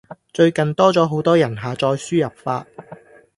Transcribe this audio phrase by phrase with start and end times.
[0.33, 2.65] 最近多咗好多人下載輸入法